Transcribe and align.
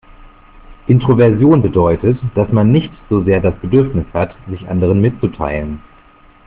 Introversion 0.87 1.61
bedeutet, 1.61 2.17
dass 2.33 2.51
man 2.51 2.71
nicht 2.71 2.91
so 3.07 3.23
sehr 3.23 3.39
das 3.39 3.53
Bedürfnis 3.59 4.07
hat, 4.15 4.35
sich 4.49 4.67
anderen 4.67 4.99
mitzuteilen. 4.99 5.79